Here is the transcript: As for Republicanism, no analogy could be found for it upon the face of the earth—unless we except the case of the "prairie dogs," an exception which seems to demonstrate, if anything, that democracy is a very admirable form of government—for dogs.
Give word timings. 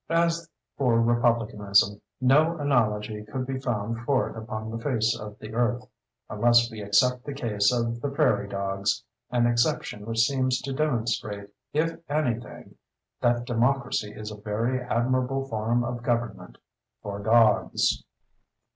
As 0.09 0.49
for 0.79 0.99
Republicanism, 0.99 2.01
no 2.19 2.57
analogy 2.57 3.23
could 3.23 3.45
be 3.45 3.59
found 3.59 3.99
for 4.03 4.31
it 4.31 4.35
upon 4.35 4.71
the 4.71 4.79
face 4.79 5.15
of 5.15 5.37
the 5.37 5.53
earth—unless 5.53 6.71
we 6.71 6.81
except 6.81 7.23
the 7.23 7.35
case 7.35 7.71
of 7.71 8.01
the 8.01 8.09
"prairie 8.09 8.47
dogs," 8.47 9.03
an 9.29 9.45
exception 9.45 10.07
which 10.07 10.21
seems 10.21 10.59
to 10.61 10.73
demonstrate, 10.73 11.51
if 11.71 11.99
anything, 12.09 12.77
that 13.21 13.45
democracy 13.45 14.11
is 14.11 14.31
a 14.31 14.41
very 14.41 14.81
admirable 14.81 15.47
form 15.47 15.83
of 15.83 16.01
government—for 16.01 17.19
dogs. 17.21 18.03